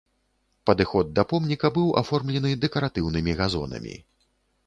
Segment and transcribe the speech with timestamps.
[0.69, 3.95] Падыход да помніка быў аформлены дэкаратыўнымі газонамі.